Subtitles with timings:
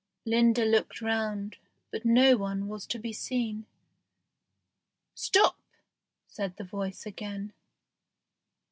[0.25, 1.57] Linda looked round,
[1.91, 3.67] but no one was to be seen.
[5.13, 5.59] "Stop!"
[6.25, 7.53] said the voice again.